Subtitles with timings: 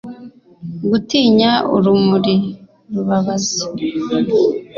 [0.89, 2.35] Gutinya urumuri
[2.93, 3.63] rubabaza